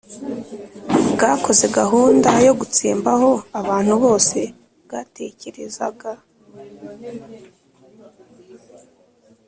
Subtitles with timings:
[1.13, 4.37] bwakoze gahunda yo gutsembaho abantu bose
[4.83, 6.11] bwatekerezaga